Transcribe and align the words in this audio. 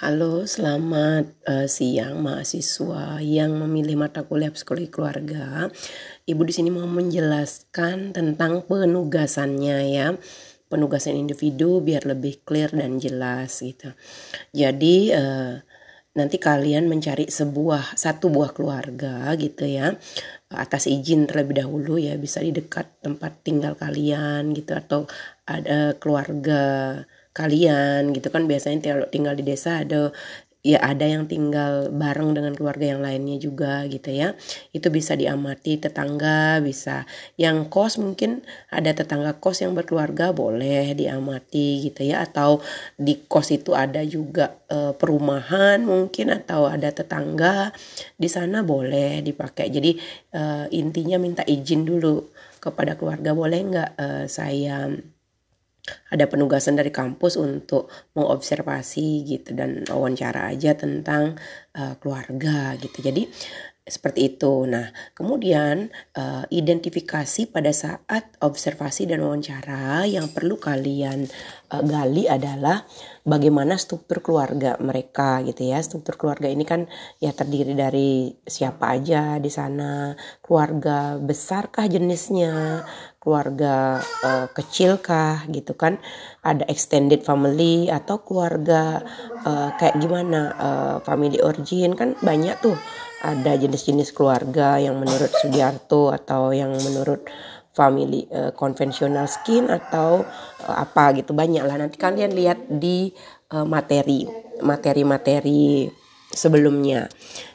Halo, 0.00 0.48
selamat 0.48 1.44
uh, 1.44 1.68
siang 1.68 2.24
mahasiswa 2.24 3.20
yang 3.20 3.52
memilih 3.60 4.00
mata 4.00 4.24
kuliah 4.24 4.48
psikologi 4.48 4.88
keluarga. 4.88 5.68
Ibu 6.24 6.40
di 6.48 6.56
sini 6.56 6.72
mau 6.72 6.88
menjelaskan 6.88 8.16
tentang 8.16 8.64
penugasannya 8.64 9.78
ya. 9.92 10.16
Penugasan 10.72 11.20
individu 11.20 11.84
biar 11.84 12.08
lebih 12.08 12.40
clear 12.48 12.72
dan 12.72 12.96
jelas 12.96 13.60
gitu. 13.60 13.92
Jadi 14.56 15.12
uh, 15.12 15.60
nanti 16.16 16.40
kalian 16.40 16.88
mencari 16.88 17.28
sebuah 17.28 17.92
satu 17.92 18.32
buah 18.32 18.56
keluarga 18.56 19.36
gitu 19.36 19.68
ya 19.68 20.00
atas 20.48 20.88
izin 20.88 21.28
terlebih 21.28 21.60
dahulu 21.60 22.00
ya 22.00 22.16
bisa 22.16 22.40
di 22.40 22.56
dekat 22.56 22.88
tempat 23.04 23.44
tinggal 23.44 23.76
kalian 23.76 24.56
gitu 24.56 24.74
atau 24.74 25.04
ada 25.44 25.92
keluarga 26.00 26.96
kalian 27.32 28.14
gitu 28.16 28.28
kan. 28.32 28.46
Biasanya 28.50 28.78
kalau 28.82 29.08
tinggal 29.10 29.34
di 29.38 29.44
desa 29.46 29.82
ada 29.82 30.10
ya 30.60 30.76
ada 30.84 31.08
yang 31.08 31.24
tinggal 31.24 31.88
bareng 31.88 32.36
dengan 32.36 32.52
keluarga 32.52 32.92
yang 32.92 33.00
lainnya 33.00 33.40
juga 33.40 33.88
gitu 33.88 34.12
ya. 34.12 34.36
Itu 34.76 34.92
bisa 34.92 35.16
diamati 35.16 35.80
tetangga 35.80 36.60
bisa 36.60 37.08
yang 37.40 37.72
kos 37.72 37.96
mungkin 37.96 38.44
ada 38.68 38.92
tetangga 38.92 39.40
kos 39.40 39.64
yang 39.64 39.72
berkeluarga 39.72 40.36
boleh 40.36 40.92
diamati 40.92 41.88
gitu 41.88 42.04
ya. 42.04 42.24
Atau 42.28 42.60
di 43.00 43.24
kos 43.24 43.56
itu 43.56 43.72
ada 43.72 44.04
juga 44.04 44.60
e, 44.68 44.92
perumahan 44.92 45.80
mungkin 45.80 46.36
atau 46.36 46.68
ada 46.68 46.92
tetangga 46.92 47.72
di 48.20 48.28
sana 48.28 48.60
boleh 48.60 49.24
dipakai. 49.24 49.72
Jadi 49.72 49.96
e, 50.36 50.42
intinya 50.76 51.16
minta 51.16 51.42
izin 51.48 51.88
dulu 51.88 52.28
kepada 52.60 53.00
keluarga 53.00 53.32
boleh 53.32 53.60
nggak 53.64 53.90
e, 53.96 54.06
saya 54.28 54.92
ada 56.12 56.24
penugasan 56.28 56.76
dari 56.76 56.92
kampus 56.92 57.40
untuk 57.40 57.88
mengobservasi 58.14 59.24
gitu 59.26 59.56
dan 59.56 59.84
wawancara 59.88 60.52
aja 60.52 60.76
tentang 60.76 61.38
uh, 61.76 61.94
keluarga 61.98 62.76
gitu. 62.78 63.00
Jadi 63.00 63.26
seperti 63.90 64.36
itu. 64.36 64.64
Nah, 64.70 64.94
kemudian 65.18 65.90
uh, 66.14 66.46
identifikasi 66.48 67.50
pada 67.50 67.74
saat 67.74 68.38
observasi 68.38 69.10
dan 69.10 69.26
wawancara 69.26 70.06
yang 70.06 70.30
perlu 70.30 70.62
kalian 70.62 71.26
uh, 71.74 71.82
gali 71.82 72.30
adalah 72.30 72.86
bagaimana 73.26 73.74
struktur 73.74 74.22
keluarga 74.22 74.78
mereka 74.78 75.42
gitu 75.42 75.66
ya. 75.66 75.82
Struktur 75.82 76.14
keluarga 76.14 76.46
ini 76.46 76.62
kan 76.62 76.86
ya 77.18 77.34
terdiri 77.34 77.74
dari 77.74 78.30
siapa 78.46 78.94
aja 78.94 79.42
di 79.42 79.50
sana, 79.50 80.14
keluarga 80.40 81.18
besarkah 81.18 81.90
jenisnya, 81.90 82.86
keluarga 83.20 84.00
uh, 84.24 84.48
kecilkah 84.50 85.44
gitu 85.52 85.76
kan? 85.76 86.00
Ada 86.40 86.64
extended 86.66 87.20
family 87.22 87.92
atau 87.92 88.24
keluarga 88.24 89.04
uh, 89.44 89.76
kayak 89.76 90.00
gimana 90.00 90.40
uh, 90.56 90.96
family 91.04 91.38
origin? 91.44 91.92
Kan 91.94 92.16
banyak 92.24 92.56
tuh 92.64 92.74
ada 93.20 93.52
jenis-jenis 93.52 94.16
keluarga 94.16 94.80
yang 94.80 94.96
menurut 94.96 95.28
Sudiarto 95.36 96.08
atau 96.10 96.56
yang 96.56 96.72
menurut 96.72 97.28
family 97.76 98.24
uh, 98.32 98.50
konvensional 98.56 99.28
skin 99.28 99.68
atau 99.68 100.24
uh, 100.64 100.76
apa 100.80 101.20
gitu. 101.20 101.36
Banyak 101.36 101.62
lah. 101.62 101.76
Nanti 101.76 102.00
kalian 102.00 102.32
lihat 102.32 102.66
di 102.66 103.12
uh, 103.52 103.68
materi 103.68 104.24
materi-materi 104.64 105.88
sebelumnya 106.30 107.10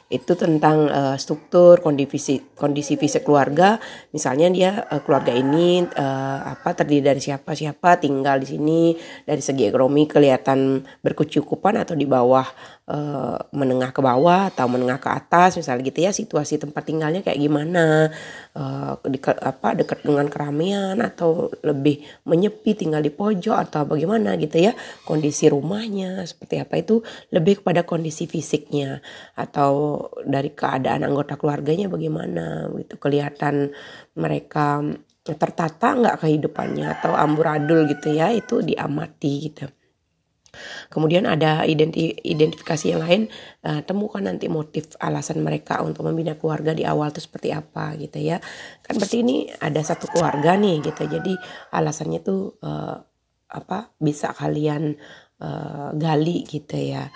itu 0.06 0.38
tentang 0.38 0.86
uh, 0.86 1.18
struktur 1.18 1.82
kondisi 1.82 2.38
kondisi 2.54 2.94
fisik 2.94 3.26
keluarga. 3.26 3.82
Misalnya 4.14 4.46
dia 4.54 4.70
uh, 4.86 5.02
keluarga 5.02 5.34
ini 5.34 5.82
uh, 5.82 6.40
apa 6.46 6.78
terdiri 6.78 7.02
dari 7.10 7.18
siapa 7.18 7.58
siapa 7.58 7.98
tinggal 7.98 8.38
di 8.38 8.46
sini. 8.46 8.82
Dari 9.26 9.42
segi 9.42 9.66
ekonomi 9.66 10.06
kelihatan 10.06 10.86
berkecukupan 11.02 11.82
atau 11.82 11.98
di 11.98 12.06
bawah 12.06 12.46
uh, 12.86 13.50
menengah 13.50 13.90
ke 13.90 13.98
bawah 13.98 14.46
atau 14.54 14.70
menengah 14.70 15.02
ke 15.02 15.10
atas 15.10 15.58
misalnya 15.58 15.82
gitu 15.90 15.98
ya. 16.06 16.14
Situasi 16.14 16.62
tempat 16.62 16.86
tinggalnya 16.86 17.26
kayak 17.26 17.42
gimana. 17.42 18.14
Uh, 18.54 18.94
di, 19.10 19.18
apa 19.20 19.74
dekat 19.74 20.06
dengan 20.06 20.30
keramaian 20.30 20.96
atau 21.02 21.50
lebih 21.66 22.06
menyepi 22.22 22.78
tinggal 22.78 23.02
di 23.02 23.10
pojok 23.10 23.58
atau 23.58 23.82
bagaimana 23.82 24.38
gitu 24.38 24.70
ya. 24.70 24.72
Kondisi 25.02 25.50
rumahnya 25.50 26.22
seperti 26.30 26.62
apa. 26.62 26.78
Itu 26.78 27.02
lebih 27.34 27.66
kepada 27.66 27.82
kondisi 27.82 28.30
fisiknya. 28.30 29.02
Atau 29.34 29.95
dari 30.24 30.50
keadaan 30.52 31.04
anggota 31.06 31.38
keluarganya 31.38 31.86
bagaimana 31.90 32.70
gitu 32.76 32.96
kelihatan 32.96 33.72
mereka 34.16 34.82
tertata 35.26 35.88
nggak 35.98 36.22
kehidupannya 36.22 36.86
atau 37.00 37.12
amburadul 37.18 37.86
gitu 37.90 38.14
ya 38.14 38.30
itu 38.30 38.62
diamati 38.62 39.32
gitu 39.50 39.66
Kemudian 40.88 41.28
ada 41.28 41.64
identi 41.68 42.16
identifikasi 42.16 42.86
yang 42.92 43.00
lain, 43.04 43.22
uh, 43.66 43.80
temukan 43.84 44.24
nanti 44.24 44.48
motif 44.48 44.96
alasan 45.00 45.44
mereka 45.44 45.80
untuk 45.84 46.08
membina 46.08 46.34
keluarga 46.36 46.72
di 46.72 46.82
awal 46.86 47.12
itu 47.12 47.22
seperti 47.22 47.52
apa 47.52 47.94
gitu 48.00 48.18
ya. 48.20 48.40
Kan 48.82 48.96
berarti 48.96 49.22
ini 49.22 49.36
ada 49.60 49.80
satu 49.84 50.08
keluarga 50.10 50.56
nih 50.56 50.82
gitu. 50.84 51.02
Jadi 51.06 51.32
alasannya 51.72 52.20
tuh 52.24 52.56
uh, 52.64 52.96
apa 53.46 53.94
bisa 54.00 54.34
kalian 54.34 54.96
uh, 55.40 55.92
gali 55.94 56.44
gitu 56.44 56.76
ya. 56.76 57.08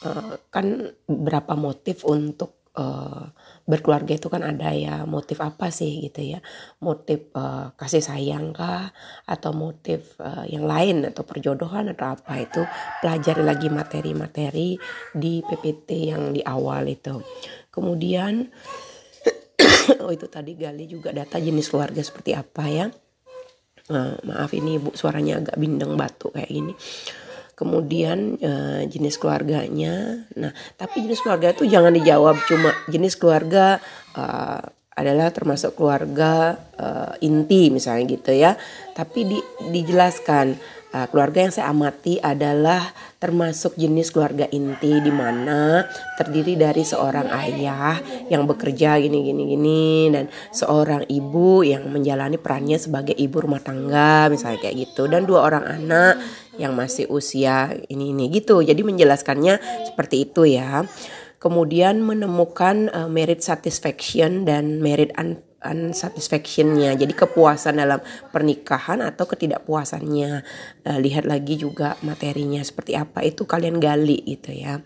Uh, 0.00 0.40
kan 0.48 0.96
berapa 1.04 1.52
motif 1.60 2.08
untuk 2.08 2.72
uh, 2.72 3.28
berkeluarga 3.68 4.16
itu 4.16 4.32
kan 4.32 4.40
ada 4.40 4.72
ya 4.72 5.04
motif 5.04 5.44
apa 5.44 5.68
sih 5.68 6.08
gitu 6.08 6.24
ya? 6.24 6.40
Motif 6.80 7.28
uh, 7.36 7.76
kasih 7.76 8.00
sayang 8.00 8.56
kah? 8.56 8.96
Atau 9.28 9.52
motif 9.52 10.16
yang 10.48 10.64
lain 10.64 11.04
atau 11.04 11.20
perjodohan 11.28 11.92
atau 11.92 12.16
apa 12.16 12.40
itu? 12.40 12.64
Pelajari 13.04 13.44
lagi 13.44 13.68
materi-materi 13.68 14.80
di 15.12 15.44
PPT 15.44 16.16
yang 16.16 16.32
di 16.32 16.40
awal 16.40 16.88
itu. 16.88 17.20
Kemudian 17.68 18.48
oh 20.02 20.10
itu 20.16 20.32
tadi 20.32 20.56
gali 20.56 20.88
juga 20.88 21.12
data 21.12 21.36
jenis 21.36 21.68
keluarga 21.68 22.00
seperti 22.00 22.32
apa 22.32 22.64
ya? 22.72 22.88
Maaf 24.24 24.54
ini 24.56 24.80
ibu 24.80 24.96
suaranya 24.96 25.44
agak 25.44 25.60
bindeng 25.60 25.98
batu 25.98 26.30
kayak 26.30 26.48
gini 26.48 26.72
kemudian 27.60 28.40
uh, 28.40 28.80
jenis 28.88 29.20
keluarganya. 29.20 30.24
Nah, 30.40 30.56
tapi 30.80 31.04
jenis 31.04 31.20
keluarga 31.20 31.52
itu 31.52 31.68
jangan 31.68 31.92
dijawab 31.92 32.40
cuma 32.48 32.72
jenis 32.88 33.20
keluarga 33.20 33.76
uh, 34.16 34.64
adalah 34.96 35.28
termasuk 35.28 35.76
keluarga 35.76 36.56
uh, 36.80 37.12
inti 37.20 37.68
misalnya 37.68 38.16
gitu 38.16 38.32
ya. 38.32 38.56
Tapi 38.96 39.28
di, 39.28 39.38
dijelaskan 39.68 40.56
uh, 40.96 41.06
keluarga 41.12 41.44
yang 41.44 41.52
saya 41.52 41.68
amati 41.68 42.16
adalah 42.16 42.82
termasuk 43.20 43.76
jenis 43.76 44.08
keluarga 44.10 44.48
inti 44.48 44.96
di 45.00 45.12
mana 45.12 45.84
terdiri 46.16 46.56
dari 46.56 46.80
seorang 46.80 47.28
ayah 47.28 48.00
yang 48.32 48.48
bekerja 48.48 48.96
gini 48.96 49.28
gini 49.28 49.42
gini 49.44 49.84
dan 50.08 50.32
seorang 50.50 51.04
ibu 51.06 51.60
yang 51.60 51.84
menjalani 51.92 52.40
perannya 52.40 52.80
sebagai 52.80 53.12
ibu 53.12 53.36
rumah 53.44 53.60
tangga 53.60 54.32
misalnya 54.32 54.64
kayak 54.64 54.88
gitu 54.88 55.04
dan 55.06 55.28
dua 55.28 55.44
orang 55.44 55.64
anak 55.68 56.16
yang 56.60 56.76
masih 56.76 57.08
usia 57.08 57.72
ini 57.88 58.12
ini 58.12 58.28
gitu. 58.28 58.60
Jadi 58.60 58.84
menjelaskannya 58.84 59.88
seperti 59.88 60.28
itu 60.28 60.44
ya. 60.44 60.84
Kemudian 61.40 62.04
menemukan 62.04 62.92
uh, 62.92 63.08
merit 63.08 63.40
satisfaction 63.40 64.44
dan 64.44 64.84
merit 64.84 65.16
un 65.16 65.40
unsatisfactionnya 65.60 66.96
jadi 66.96 67.12
kepuasan 67.12 67.84
dalam 67.84 68.00
pernikahan 68.32 69.04
atau 69.04 69.28
ketidakpuasannya 69.28 70.40
uh, 70.88 70.98
lihat 71.00 71.28
lagi 71.28 71.60
juga 71.60 72.00
materinya 72.00 72.64
seperti 72.64 72.96
apa 72.96 73.20
itu 73.20 73.44
kalian 73.44 73.76
gali 73.76 74.24
gitu 74.24 74.56
ya 74.56 74.80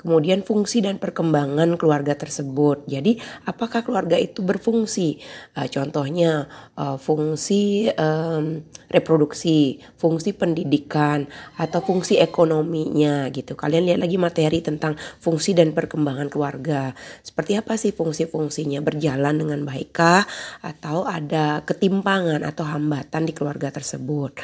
kemudian 0.00 0.40
fungsi 0.40 0.80
dan 0.80 0.96
perkembangan 0.96 1.76
keluarga 1.76 2.16
tersebut. 2.16 2.88
Jadi, 2.88 3.20
apakah 3.44 3.84
keluarga 3.84 4.16
itu 4.16 4.40
berfungsi? 4.40 5.20
Uh, 5.52 5.68
contohnya, 5.68 6.48
uh, 6.80 6.96
fungsi 6.96 7.92
um, 8.00 8.64
reproduksi, 8.88 9.84
fungsi 10.00 10.32
pendidikan, 10.32 11.28
atau 11.60 11.84
fungsi 11.84 12.16
ekonominya 12.16 13.28
gitu. 13.28 13.52
Kalian 13.52 13.92
lihat 13.92 14.00
lagi 14.00 14.16
materi 14.16 14.64
tentang 14.64 14.96
fungsi 15.20 15.52
dan 15.52 15.76
perkembangan 15.76 16.32
keluarga. 16.32 16.96
Seperti 17.20 17.60
apa 17.60 17.76
sih 17.76 17.92
fungsi-fungsinya? 17.92 18.80
Berjalan 18.80 19.36
dengan 19.36 19.60
baikkah 19.68 20.24
atau 20.64 21.04
ada 21.04 21.60
ketimpangan 21.68 22.40
atau 22.42 22.64
hambatan 22.64 23.28
di 23.28 23.36
keluarga 23.36 23.68
tersebut? 23.68 24.40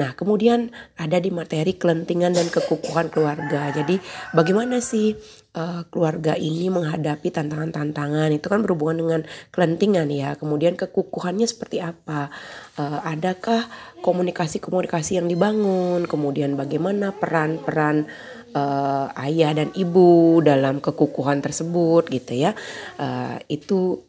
Nah, 0.00 0.16
kemudian 0.16 0.72
ada 0.96 1.20
di 1.20 1.28
materi 1.28 1.76
kelentingan 1.76 2.32
dan 2.32 2.48
kekukuhan 2.48 3.12
keluarga. 3.12 3.68
Jadi, 3.74 4.00
bagaimana 4.32 4.80
sih 4.80 5.12
uh, 5.52 5.84
keluarga 5.92 6.32
ini 6.32 6.72
menghadapi 6.72 7.28
tantangan-tantangan? 7.28 8.32
Itu 8.32 8.48
kan 8.48 8.64
berhubungan 8.64 8.96
dengan 9.04 9.20
kelentingan 9.52 10.08
ya. 10.08 10.32
Kemudian 10.40 10.80
kekukuhannya 10.80 11.44
seperti 11.44 11.84
apa? 11.84 12.32
Uh, 12.80 13.04
adakah 13.04 13.68
komunikasi-komunikasi 14.00 15.20
yang 15.20 15.28
dibangun? 15.28 16.08
Kemudian 16.08 16.56
bagaimana 16.56 17.12
peran-peran 17.12 18.08
uh, 18.56 19.12
ayah 19.28 19.52
dan 19.52 19.68
ibu 19.76 20.40
dalam 20.40 20.80
kekukuhan 20.80 21.44
tersebut 21.44 22.08
gitu 22.08 22.32
ya? 22.32 22.56
Uh, 22.96 23.36
itu 23.52 24.00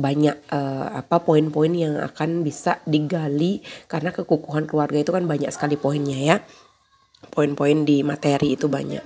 banyak 0.00 0.36
uh, 0.50 0.96
apa 0.96 1.20
poin-poin 1.22 1.70
yang 1.70 2.00
akan 2.00 2.42
bisa 2.42 2.80
digali. 2.88 3.60
Karena 3.86 4.10
kekukuhan 4.10 4.64
keluarga 4.64 4.98
itu 4.98 5.12
kan 5.12 5.28
banyak 5.28 5.52
sekali 5.52 5.76
poinnya 5.76 6.18
ya. 6.18 6.36
Poin-poin 7.28 7.84
di 7.84 8.00
materi 8.00 8.56
itu 8.56 8.66
banyak. 8.66 9.04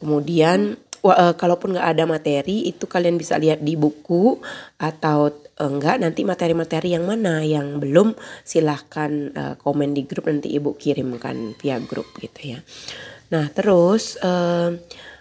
Kemudian 0.00 0.76
uh, 1.04 1.34
kalaupun 1.36 1.76
nggak 1.76 1.88
ada 1.96 2.04
materi 2.04 2.68
itu 2.68 2.84
kalian 2.84 3.16
bisa 3.16 3.40
lihat 3.40 3.64
di 3.64 3.74
buku 3.76 4.40
atau 4.76 5.32
enggak 5.60 6.00
nanti 6.00 6.24
materi-materi 6.24 6.96
yang 6.96 7.04
mana 7.04 7.44
yang 7.44 7.80
belum 7.80 8.16
silahkan 8.44 9.12
uh, 9.32 9.54
komen 9.60 9.92
di 9.92 10.04
grup 10.08 10.28
nanti 10.28 10.52
ibu 10.52 10.76
kirimkan 10.76 11.56
via 11.56 11.80
grup 11.80 12.08
gitu 12.20 12.56
ya. 12.56 12.60
Nah 13.32 13.48
terus 13.52 14.16
uh, 14.20 14.72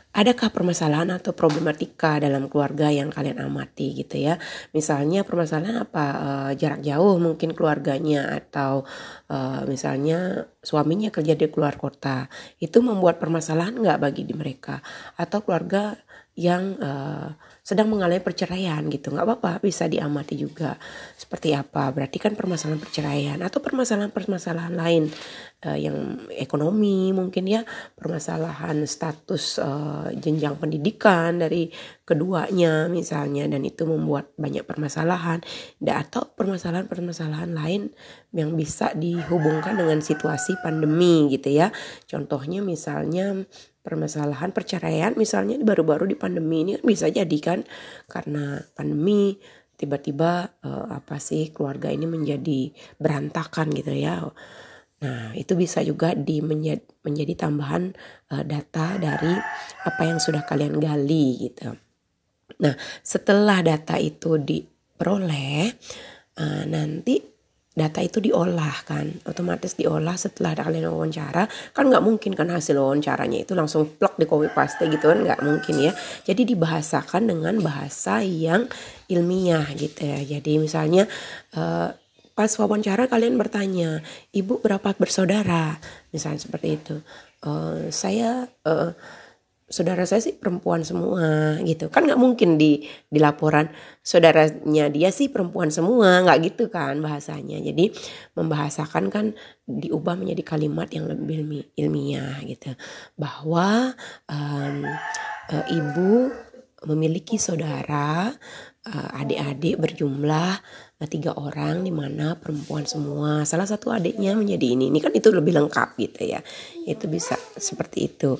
adakah 0.10 0.50
permasalahan 0.50 1.14
atau 1.14 1.38
problematika 1.38 2.18
dalam 2.18 2.50
keluarga 2.50 2.90
yang 2.90 3.14
kalian 3.14 3.40
amati 3.40 3.94
gitu 3.94 4.18
ya? 4.18 4.42
Misalnya 4.74 5.22
permasalahan 5.22 5.86
apa? 5.86 6.06
Uh, 6.20 6.52
jarak 6.58 6.82
jauh 6.82 7.22
mungkin 7.22 7.54
keluarganya 7.54 8.34
atau 8.42 8.84
uh, 9.30 9.62
misalnya 9.70 10.50
suaminya 10.66 11.14
kerja 11.14 11.38
di 11.38 11.46
luar 11.50 11.78
kota. 11.78 12.28
Itu 12.58 12.82
membuat 12.82 13.22
permasalahan 13.22 13.78
nggak 13.78 14.02
bagi 14.02 14.24
di 14.26 14.34
mereka? 14.34 14.82
Atau 15.16 15.46
keluarga 15.46 15.96
yang 16.40 16.80
uh, 16.80 17.36
sedang 17.60 17.92
mengalami 17.92 18.24
perceraian 18.24 18.80
gitu. 18.88 19.12
Nggak 19.12 19.28
apa-apa 19.28 19.52
bisa 19.60 19.92
diamati 19.92 20.40
juga 20.40 20.80
seperti 21.20 21.52
apa. 21.52 21.92
Berarti 21.92 22.16
kan 22.16 22.40
permasalahan 22.40 22.80
perceraian 22.80 23.40
atau 23.44 23.60
permasalahan-permasalahan 23.60 24.72
lain 24.72 25.12
uh, 25.68 25.76
yang 25.76 26.24
ekonomi 26.32 27.12
mungkin 27.12 27.44
ya 27.44 27.68
permasalahan 28.00 28.88
status 28.88 29.60
uh, 29.60 30.08
jenjang 30.16 30.56
pendidikan 30.56 31.44
dari 31.44 31.68
keduanya 32.08 32.88
misalnya 32.88 33.46
dan 33.52 33.68
itu 33.68 33.84
membuat 33.84 34.32
banyak 34.40 34.64
permasalahan 34.64 35.44
atau 35.84 36.24
permasalahan-permasalahan 36.40 37.52
lain 37.52 37.92
yang 38.32 38.56
bisa 38.56 38.96
dihubungkan 38.96 39.76
dengan 39.76 40.00
situasi 40.00 40.56
pandemi 40.64 41.28
gitu 41.36 41.52
ya. 41.52 41.76
Contohnya 42.08 42.64
misalnya 42.64 43.44
permasalahan 43.80 44.52
perceraian 44.52 45.16
misalnya 45.16 45.56
baru-baru 45.64 46.12
di 46.12 46.18
pandemi 46.20 46.68
ini 46.68 46.74
bisa 46.84 47.08
jadi 47.08 47.38
kan 47.40 47.64
karena 48.12 48.60
pandemi 48.76 49.40
tiba-tiba 49.80 50.60
uh, 50.68 50.92
apa 50.92 51.16
sih 51.24 51.56
keluarga 51.56 51.88
ini 51.88 52.04
menjadi 52.04 52.76
berantakan 53.00 53.72
gitu 53.72 53.96
ya. 53.96 54.28
Nah, 55.00 55.32
itu 55.32 55.56
bisa 55.56 55.80
juga 55.80 56.12
di 56.12 56.44
menjadi, 56.44 56.84
menjadi 57.08 57.48
tambahan 57.48 57.96
uh, 58.36 58.44
data 58.44 59.00
dari 59.00 59.32
apa 59.88 60.02
yang 60.04 60.20
sudah 60.20 60.44
kalian 60.44 60.76
gali 60.76 61.48
gitu. 61.48 61.72
Nah, 62.60 62.76
setelah 63.00 63.64
data 63.64 63.96
itu 63.96 64.36
diperoleh, 64.36 65.72
uh, 66.44 66.64
nanti 66.68 67.39
data 67.80 68.04
itu 68.04 68.20
diolah 68.20 68.84
kan. 68.84 69.08
Otomatis 69.24 69.80
diolah 69.80 70.20
setelah 70.20 70.52
kalian 70.52 70.92
wawancara. 70.92 71.48
Kan 71.72 71.88
nggak 71.88 72.04
mungkin 72.04 72.36
kan 72.36 72.52
hasil 72.52 72.76
wawancaranya 72.76 73.48
itu 73.48 73.56
langsung 73.56 73.88
plug 73.96 74.20
di 74.20 74.28
copy 74.28 74.52
paste 74.52 74.84
gitu 74.92 75.08
kan. 75.08 75.24
Nggak 75.24 75.40
mungkin 75.40 75.76
ya. 75.80 75.92
Jadi 76.28 76.44
dibahasakan 76.52 77.32
dengan 77.32 77.56
bahasa 77.64 78.20
yang 78.20 78.68
ilmiah 79.08 79.64
gitu 79.80 80.04
ya. 80.04 80.20
Jadi 80.20 80.60
misalnya 80.60 81.08
uh, 81.56 81.96
pas 82.36 82.52
wawancara 82.60 83.08
kalian 83.08 83.40
bertanya 83.40 84.04
ibu 84.36 84.60
berapa 84.60 84.92
bersaudara? 85.00 85.80
Misalnya 86.12 86.44
seperti 86.44 86.76
itu. 86.76 87.00
Uh, 87.40 87.88
saya 87.88 88.52
uh, 88.68 88.92
saudara 89.70 90.02
saya 90.10 90.20
sih 90.20 90.36
perempuan 90.36 90.82
semua 90.82 91.56
gitu. 91.62 91.88
Kan 91.94 92.10
nggak 92.10 92.20
mungkin 92.20 92.58
di 92.58 92.84
di 93.06 93.20
laporan 93.22 93.70
saudaranya 94.02 94.90
dia 94.90 95.14
sih 95.14 95.30
perempuan 95.30 95.70
semua 95.70 96.26
nggak 96.26 96.38
gitu 96.50 96.74
kan 96.74 96.98
bahasanya. 97.00 97.62
Jadi 97.62 97.94
membahasakan 98.34 99.14
kan 99.14 99.26
diubah 99.70 100.18
menjadi 100.18 100.58
kalimat 100.58 100.90
yang 100.90 101.06
lebih 101.06 101.70
ilmiah 101.78 102.42
gitu. 102.44 102.74
Bahwa 103.14 103.94
um, 104.26 104.90
uh, 105.54 105.66
ibu 105.70 106.34
memiliki 106.90 107.38
saudara 107.38 108.34
uh, 108.90 109.10
adik-adik 109.22 109.78
berjumlah 109.78 110.52
uh, 110.98 111.08
tiga 111.12 111.38
orang 111.38 111.86
di 111.86 111.94
mana 111.94 112.42
perempuan 112.42 112.90
semua. 112.90 113.46
Salah 113.46 113.70
satu 113.70 113.94
adiknya 113.94 114.34
menjadi 114.34 114.74
ini. 114.74 114.90
Ini 114.90 114.98
kan 114.98 115.14
itu 115.14 115.30
lebih 115.30 115.54
lengkap 115.62 115.94
gitu 116.02 116.26
ya. 116.26 116.42
Itu 116.90 117.06
bisa 117.06 117.38
seperti 117.54 118.10
itu 118.10 118.34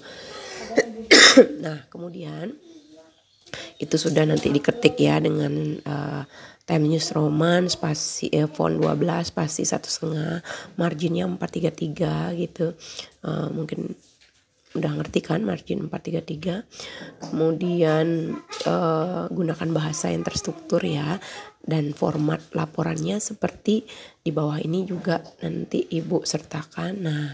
nah 1.66 1.78
kemudian 1.92 2.56
itu 3.80 3.96
sudah 3.96 4.28
nanti 4.28 4.52
diketik 4.54 5.00
ya 5.00 5.18
dengan 5.18 5.80
uh, 5.88 6.22
time 6.70 6.86
news 6.86 7.10
roman 7.16 7.66
spasi 7.66 8.30
eh, 8.30 8.46
font 8.46 8.78
12 8.78 9.34
spasi 9.34 9.66
satu 9.66 9.90
setengah 9.90 10.46
marginnya 10.78 11.26
433 11.26 12.38
gitu. 12.38 12.78
Uh, 13.26 13.50
mungkin 13.50 13.98
udah 14.78 15.02
ngerti 15.02 15.26
kan 15.26 15.42
margin 15.42 15.90
433 15.90 16.62
kemudian 17.26 18.38
uh, 18.70 19.26
gunakan 19.34 19.70
bahasa 19.74 20.14
yang 20.14 20.22
terstruktur 20.22 20.78
ya 20.86 21.18
dan 21.66 21.98
format 21.98 22.38
laporannya 22.54 23.18
seperti 23.18 23.90
di 24.22 24.30
bawah 24.30 24.62
ini 24.62 24.86
juga 24.86 25.26
nanti 25.42 25.90
ibu 25.90 26.22
sertakan. 26.22 26.94
Nah 27.02 27.26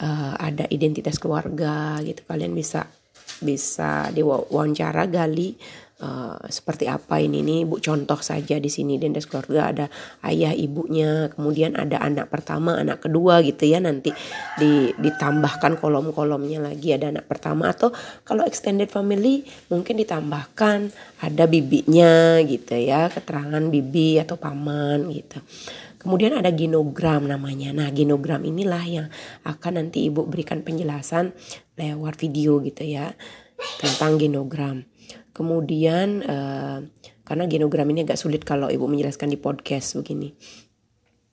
uh, 0.00 0.34
ada 0.40 0.64
identitas 0.72 1.20
keluarga 1.20 2.00
gitu. 2.00 2.24
Kalian 2.24 2.56
bisa 2.56 2.88
bisa 3.40 4.08
diwawancara 4.12 5.08
gali 5.08 5.56
uh, 6.00 6.36
seperti 6.48 6.88
apa 6.88 7.20
ini 7.20 7.40
nih 7.40 7.60
bu 7.64 7.80
contoh 7.80 8.20
saja 8.20 8.60
di 8.60 8.68
sini. 8.68 9.00
Dendes 9.00 9.28
keluarga 9.28 9.72
ada 9.72 9.86
ayah 10.26 10.52
ibunya 10.52 11.32
kemudian 11.32 11.76
ada 11.76 12.00
anak 12.02 12.28
pertama 12.28 12.76
anak 12.76 13.04
kedua 13.08 13.40
gitu 13.44 13.68
ya. 13.68 13.80
Nanti 13.80 14.12
di, 14.60 14.92
ditambahkan 14.96 15.80
kolom-kolomnya 15.80 16.60
lagi 16.72 16.92
ada 16.92 17.12
anak 17.12 17.26
pertama. 17.28 17.72
Atau 17.72 17.92
kalau 18.24 18.44
extended 18.44 18.92
family 18.92 19.46
mungkin 19.72 20.00
ditambahkan 20.00 20.92
ada 21.22 21.44
bibinya 21.48 22.40
gitu 22.44 22.76
ya 22.76 23.08
keterangan 23.08 23.62
bibi 23.72 24.20
atau 24.20 24.36
paman 24.36 25.08
gitu. 25.12 25.40
Kemudian 26.06 26.38
ada 26.38 26.54
genogram 26.54 27.26
namanya. 27.26 27.74
Nah, 27.74 27.90
genogram 27.90 28.46
inilah 28.46 28.84
yang 28.86 29.06
akan 29.42 29.82
nanti 29.82 30.06
Ibu 30.06 30.30
berikan 30.30 30.62
penjelasan 30.62 31.34
lewat 31.76 32.14
video 32.20 32.60
gitu 32.64 32.82
ya 32.84 33.12
tentang 33.80 34.20
genogram. 34.20 34.84
Kemudian 35.32 36.24
uh, 36.24 36.80
karena 37.22 37.44
genogram 37.44 37.88
ini 37.92 38.08
agak 38.08 38.20
sulit 38.20 38.42
kalau 38.42 38.72
Ibu 38.72 38.88
menjelaskan 38.88 39.32
di 39.32 39.38
podcast 39.38 39.96
begini 40.00 40.32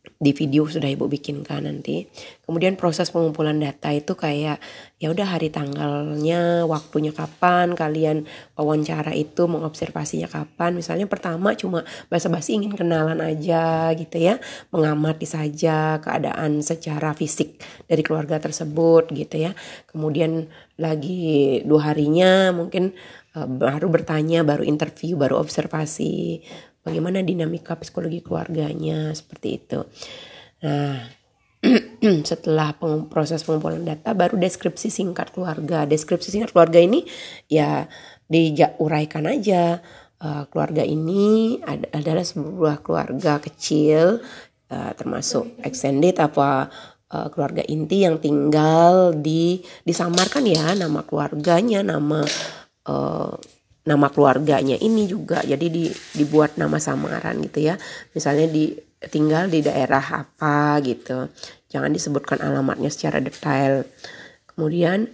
di 0.04 0.36
video 0.36 0.68
sudah 0.68 0.88
ibu 0.88 1.08
bikinkan 1.08 1.64
nanti. 1.68 2.08
Kemudian 2.44 2.76
proses 2.76 3.12
pengumpulan 3.12 3.56
data 3.60 3.92
itu 3.92 4.16
kayak 4.16 4.60
ya 5.00 5.08
udah 5.12 5.28
hari 5.36 5.48
tanggalnya, 5.48 6.68
waktunya 6.68 7.16
kapan 7.16 7.76
kalian 7.76 8.28
wawancara 8.56 9.16
itu 9.16 9.48
mengobservasinya 9.48 10.28
kapan. 10.28 10.76
Misalnya 10.76 11.08
pertama 11.08 11.56
cuma 11.56 11.88
basa-basi 12.12 12.56
ingin 12.60 12.76
kenalan 12.76 13.20
aja 13.20 13.92
gitu 13.96 14.20
ya, 14.20 14.44
mengamati 14.76 15.28
saja 15.28 16.00
keadaan 16.04 16.60
secara 16.60 17.16
fisik 17.16 17.64
dari 17.88 18.04
keluarga 18.04 18.40
tersebut 18.40 19.12
gitu 19.12 19.40
ya. 19.40 19.52
Kemudian 19.88 20.52
lagi 20.80 21.64
dua 21.64 21.92
harinya 21.92 22.52
mungkin 22.52 22.92
uh, 23.40 23.48
baru 23.48 23.88
bertanya, 23.88 24.44
baru 24.44 24.68
interview, 24.68 25.16
baru 25.16 25.40
observasi 25.40 26.44
bagaimana 26.84 27.24
dinamika 27.24 27.80
psikologi 27.80 28.22
keluarganya 28.22 29.16
seperti 29.16 29.48
itu. 29.58 29.80
Nah, 30.64 31.08
setelah 32.30 32.76
peng 32.76 33.08
proses 33.08 33.42
pengumpulan 33.48 33.88
data 33.88 34.12
baru 34.12 34.36
deskripsi 34.36 34.92
singkat 34.92 35.32
keluarga. 35.32 35.88
Deskripsi 35.88 36.36
singkat 36.36 36.52
keluarga 36.52 36.84
ini 36.84 37.08
ya 37.48 37.88
diuraikan 38.28 39.28
aja 39.32 39.80
uh, 40.20 40.44
keluarga 40.52 40.84
ini 40.84 41.60
ad 41.64 41.88
adalah 41.96 42.24
sebuah 42.24 42.84
keluarga 42.84 43.40
kecil 43.40 44.20
uh, 44.72 44.92
termasuk 44.96 45.56
extended 45.64 46.20
apa 46.20 46.68
uh, 47.14 47.28
keluarga 47.30 47.62
inti 47.68 48.04
yang 48.04 48.18
tinggal 48.18 49.14
di 49.14 49.62
disamarkan 49.86 50.44
ya 50.48 50.74
nama 50.74 51.06
keluarganya, 51.06 51.86
nama 51.86 52.26
uh, 52.90 53.36
nama 53.84 54.08
keluarganya 54.12 54.80
ini 54.80 55.08
juga. 55.08 55.44
Jadi 55.44 55.68
di, 55.68 55.86
dibuat 56.16 56.56
nama 56.56 56.80
samaran 56.80 57.40
gitu 57.44 57.68
ya. 57.68 57.76
Misalnya 58.16 58.48
di 58.48 58.72
tinggal 59.12 59.52
di 59.52 59.60
daerah 59.60 60.24
apa 60.24 60.80
gitu. 60.84 61.28
Jangan 61.68 61.92
disebutkan 61.92 62.40
alamatnya 62.40 62.88
secara 62.88 63.20
detail. 63.20 63.84
Kemudian 64.48 65.12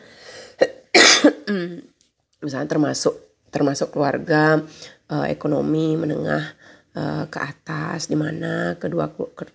misalnya 2.45 2.69
termasuk 2.69 3.15
termasuk 3.49 3.89
keluarga 3.89 4.61
uh, 5.09 5.25
ekonomi 5.25 5.97
menengah 5.97 6.53
uh, 6.95 7.25
ke 7.29 7.39
atas 7.41 8.07
di 8.09 8.17
mana 8.17 8.79
kedua 8.79 9.11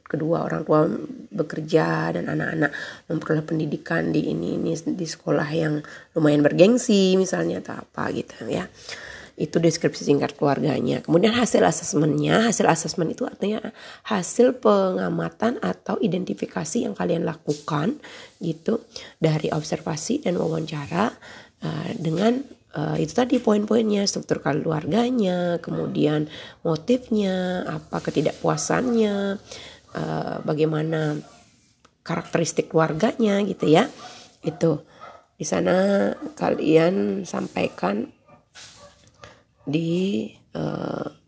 kedua 0.06 0.46
orang 0.46 0.62
tua 0.62 0.86
bekerja 1.34 2.14
dan 2.14 2.30
anak-anak 2.30 2.70
memperoleh 3.10 3.44
pendidikan 3.46 4.14
di 4.14 4.30
ini 4.30 4.60
ini 4.60 4.74
di 4.74 5.06
sekolah 5.06 5.48
yang 5.50 5.80
lumayan 6.14 6.44
bergengsi 6.44 7.18
misalnya 7.18 7.64
atau 7.64 7.80
apa 7.82 8.12
gitu 8.14 8.46
ya 8.46 8.66
itu 9.34 9.58
deskripsi 9.58 10.06
singkat 10.06 10.38
keluarganya. 10.38 11.02
Kemudian 11.02 11.34
hasil 11.34 11.58
asesmennya, 11.66 12.46
hasil 12.46 12.70
asesmen 12.70 13.10
itu 13.10 13.26
artinya 13.26 13.58
hasil 14.06 14.62
pengamatan 14.62 15.58
atau 15.58 15.98
identifikasi 15.98 16.86
yang 16.86 16.94
kalian 16.94 17.26
lakukan 17.26 17.98
gitu 18.38 18.86
dari 19.18 19.50
observasi 19.50 20.22
dan 20.22 20.38
wawancara 20.38 21.10
uh, 21.66 21.90
dengan 21.98 22.46
uh, 22.74 22.96
itu 22.98 23.14
tadi 23.14 23.38
poin-poinnya 23.38 24.04
struktur 24.04 24.42
keluarganya 24.42 25.62
kemudian 25.62 26.28
motifnya 26.66 27.64
apa 27.66 28.02
ketidakpuasannya 28.02 29.38
uh, 29.94 30.36
bagaimana 30.42 31.18
karakteristik 32.04 32.70
keluarganya 32.70 33.40
gitu 33.46 33.70
ya. 33.70 33.88
Itu. 34.44 34.84
Di 35.34 35.42
sana 35.42 36.10
kalian 36.38 37.26
sampaikan 37.26 38.06
di 39.66 40.30
uh, 40.54 41.23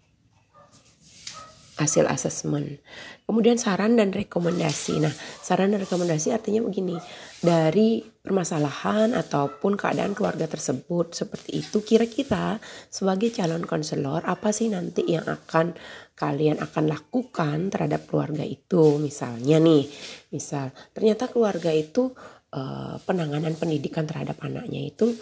hasil 1.76 2.08
asesmen. 2.08 2.80
Kemudian 3.28 3.60
saran 3.60 4.00
dan 4.00 4.12
rekomendasi. 4.12 4.96
Nah, 5.00 5.12
saran 5.44 5.76
dan 5.76 5.84
rekomendasi 5.84 6.32
artinya 6.32 6.64
begini, 6.64 6.96
dari 7.44 8.00
permasalahan 8.00 9.12
ataupun 9.12 9.76
keadaan 9.76 10.16
keluarga 10.16 10.48
tersebut 10.48 11.14
seperti 11.14 11.62
itu 11.62 11.84
kira-kira 11.84 12.58
sebagai 12.88 13.30
calon 13.30 13.62
konselor 13.62 14.24
apa 14.24 14.50
sih 14.50 14.72
nanti 14.72 15.06
yang 15.06 15.28
akan 15.28 15.76
kalian 16.16 16.58
akan 16.64 16.84
lakukan 16.90 17.68
terhadap 17.68 18.08
keluarga 18.08 18.42
itu? 18.42 18.96
Misalnya 18.96 19.60
nih, 19.60 19.84
misal 20.32 20.72
ternyata 20.96 21.28
keluarga 21.28 21.70
itu 21.70 22.08
uh, 22.56 22.96
penanganan 23.04 23.52
pendidikan 23.54 24.08
terhadap 24.08 24.40
anaknya 24.40 24.80
itu 24.80 25.12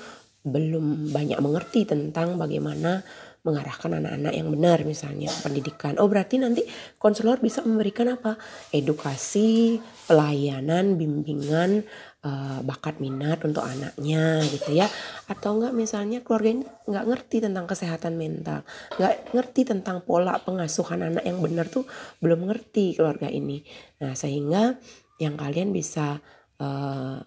belum 0.45 1.09
banyak 1.09 1.41
mengerti 1.41 1.89
tentang 1.89 2.37
bagaimana 2.37 3.01
mengarahkan 3.45 4.01
anak-anak 4.01 4.33
yang 4.33 4.49
benar 4.49 4.79
misalnya 4.89 5.29
pendidikan. 5.45 6.01
Oh 6.01 6.09
berarti 6.09 6.41
nanti 6.41 6.65
konselor 6.97 7.45
bisa 7.45 7.61
memberikan 7.61 8.09
apa? 8.17 8.41
Edukasi, 8.73 9.77
pelayanan, 10.09 10.97
bimbingan, 10.97 11.85
uh, 12.25 12.65
bakat 12.65 13.05
minat 13.05 13.45
untuk 13.45 13.61
anaknya 13.61 14.41
gitu 14.49 14.73
ya. 14.73 14.89
Atau 15.29 15.61
enggak 15.61 15.77
misalnya 15.77 16.25
keluarga 16.25 16.57
ini 16.57 16.65
enggak 16.89 17.05
ngerti 17.05 17.37
tentang 17.45 17.69
kesehatan 17.69 18.17
mental, 18.17 18.65
enggak 18.97 19.15
ngerti 19.37 19.61
tentang 19.69 20.01
pola 20.01 20.41
pengasuhan 20.41 21.05
anak 21.05 21.25
yang 21.29 21.37
benar 21.45 21.69
tuh 21.69 21.85
belum 22.25 22.49
ngerti 22.49 22.97
keluarga 22.97 23.29
ini. 23.29 23.61
Nah 24.01 24.17
sehingga 24.17 24.81
yang 25.21 25.37
kalian 25.37 25.69
bisa 25.71 26.17
uh, 26.65 27.21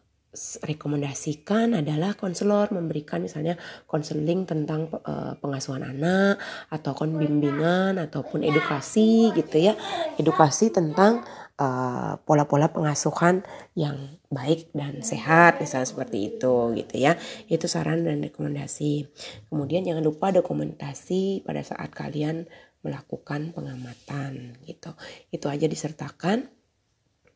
rekomendasikan 0.62 1.74
adalah 1.74 2.14
konselor 2.14 2.70
memberikan 2.70 3.26
misalnya 3.26 3.58
konseling 3.90 4.46
tentang 4.46 4.90
uh, 5.04 5.34
pengasuhan 5.42 5.84
anak 5.84 6.38
atau 6.70 6.94
bimbingan 7.08 7.98
ataupun 7.98 8.46
edukasi 8.46 9.34
gitu 9.34 9.58
ya. 9.58 9.74
Edukasi 10.18 10.70
tentang 10.74 11.26
eh, 11.58 12.14
pola-pola 12.22 12.70
uh, 12.70 12.74
pengasuhan 12.74 13.42
yang 13.74 14.18
baik 14.30 14.70
dan 14.78 15.02
sehat 15.02 15.58
misalnya 15.58 15.90
seperti 15.90 16.36
itu 16.36 16.74
gitu 16.78 16.96
ya. 16.98 17.16
Itu 17.50 17.66
saran 17.66 18.06
dan 18.06 18.22
rekomendasi. 18.22 19.08
Kemudian 19.50 19.86
jangan 19.86 20.04
lupa 20.04 20.30
dokumentasi 20.30 21.46
pada 21.48 21.64
saat 21.66 21.90
kalian 21.94 22.46
melakukan 22.86 23.52
pengamatan 23.52 24.58
gitu. 24.64 24.94
Itu 25.34 25.50
aja 25.50 25.66
disertakan 25.66 26.57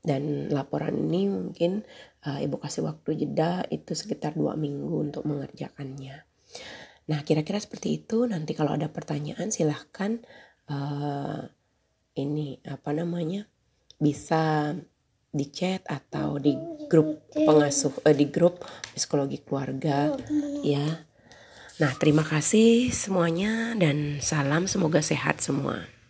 dan 0.02 0.50
laporan 0.50 0.98
ini 0.98 1.30
mungkin 1.30 1.86
uh, 2.26 2.42
ibu 2.42 2.58
kasih 2.58 2.86
waktu 2.90 3.26
jeda 3.26 3.66
itu 3.70 3.94
sekitar 3.94 4.34
dua 4.34 4.58
minggu 4.58 4.90
untuk 4.90 5.24
mengerjakannya. 5.30 6.26
Nah 7.10 7.20
kira-kira 7.22 7.62
seperti 7.62 8.02
itu 8.02 8.26
nanti 8.26 8.58
kalau 8.58 8.74
ada 8.74 8.90
pertanyaan 8.90 9.54
silahkan 9.54 10.22
uh, 10.70 11.46
ini 12.18 12.58
apa 12.66 12.92
namanya 12.98 13.46
bisa 14.02 14.74
di 15.32 15.48
chat 15.48 15.86
atau 15.88 16.42
di 16.42 16.58
grup 16.90 17.32
pengasuh 17.32 17.94
uh, 18.04 18.16
di 18.16 18.26
grup 18.28 18.66
psikologi 18.98 19.40
keluarga 19.46 20.18
ya. 20.66 21.06
Nah 21.78 21.92
terima 22.02 22.26
kasih 22.26 22.90
semuanya 22.90 23.78
dan 23.78 24.18
salam 24.18 24.66
semoga 24.66 25.06
sehat 25.06 25.46
semua. 25.46 26.01